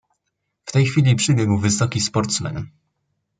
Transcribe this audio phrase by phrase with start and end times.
[0.65, 2.67] "W tej chwili przybiegł wysoki sportsmen."